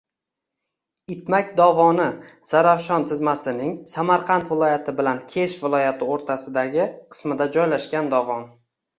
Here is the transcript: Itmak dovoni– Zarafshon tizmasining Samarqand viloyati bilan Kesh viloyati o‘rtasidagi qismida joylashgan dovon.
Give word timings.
Itmak 1.15 1.49
dovoni– 1.57 2.05
Zarafshon 2.51 3.03
tizmasining 3.11 3.75
Samarqand 3.91 4.47
viloyati 4.53 4.95
bilan 5.01 5.19
Kesh 5.33 5.53
viloyati 5.65 6.07
o‘rtasidagi 6.15 6.87
qismida 7.17 7.49
joylashgan 7.57 8.11
dovon. 8.15 8.49